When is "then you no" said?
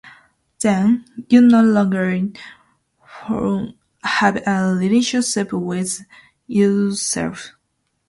0.63-1.61